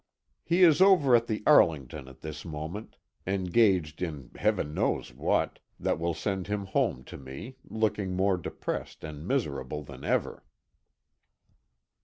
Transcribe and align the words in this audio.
He 0.43 0.63
is 0.63 0.81
over 0.81 1.15
at 1.15 1.27
the 1.27 1.43
Arlington 1.45 2.07
at 2.07 2.21
this 2.21 2.43
moment, 2.43 2.97
engaged 3.27 4.01
in 4.01 4.31
heaven 4.33 4.73
knows 4.73 5.13
what, 5.13 5.59
that 5.79 5.99
will 5.99 6.15
send 6.15 6.47
him 6.47 6.65
home 6.65 7.03
to 7.03 7.19
me 7.19 7.57
looking 7.69 8.15
more 8.15 8.37
depressed 8.37 9.03
and 9.03 9.27
miserable 9.27 9.83
than 9.83 10.03
ever. 10.03 10.43